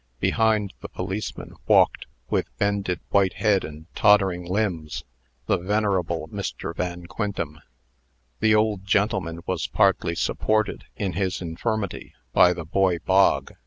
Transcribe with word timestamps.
Behind 0.19 0.73
the 0.81 0.89
policeman 0.89 1.53
walked, 1.67 2.07
with 2.27 2.47
bended 2.57 2.99
white 3.11 3.33
head 3.33 3.63
and 3.63 3.85
tottering 3.93 4.43
limbs, 4.47 5.03
the 5.45 5.57
venerable 5.59 6.27
Mr. 6.29 6.75
Van 6.75 7.05
Quintem. 7.05 7.59
The 8.39 8.55
old 8.55 8.83
gentleman 8.83 9.41
was 9.45 9.67
partly 9.67 10.15
supported, 10.15 10.85
in 10.95 11.13
his 11.13 11.39
infirmity, 11.39 12.15
by 12.33 12.51
the 12.51 12.65
boy 12.65 12.97
Bog. 12.97 13.53